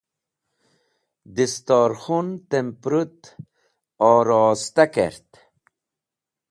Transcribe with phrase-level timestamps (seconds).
[1.35, 3.21] Distorkhun tem pũrũt
[4.15, 5.29] orosta kert.